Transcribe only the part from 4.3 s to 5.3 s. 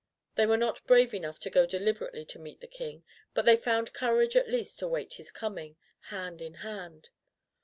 at least to wait his